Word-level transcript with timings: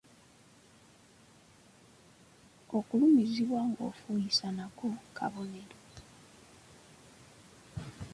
Okulumizibwa 2.77 3.59
ng’ofuuyisa 3.69 4.47
nako 4.57 4.87
kabonero. 5.17 5.77